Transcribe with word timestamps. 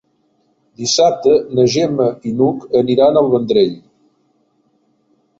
Dissabte 0.83 1.33
na 1.59 1.65
Gemma 1.73 2.07
i 2.29 2.31
n'Hug 2.39 2.65
aniran 2.79 3.19
al 3.21 3.29
Vendrell. 3.35 3.75